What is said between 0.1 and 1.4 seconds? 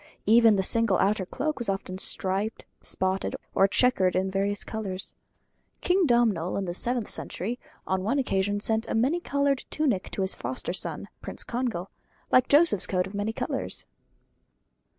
Even the single outer